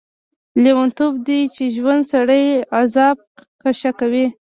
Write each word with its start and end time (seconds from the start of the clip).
لیونتوب 0.63 1.13
دی 1.27 1.39
چې 1.55 1.63
ژوندی 1.75 2.09
سړی 2.13 2.43
عذاب 2.79 3.17
کشه 3.61 3.91
کوي. 3.99 4.25